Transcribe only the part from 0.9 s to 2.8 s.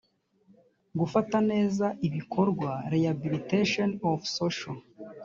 gufata neza ibikorwa